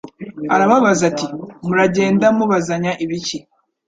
[0.53, 1.25] Arababaza ati:
[1.67, 3.37] muragenda mubazanya ibiki?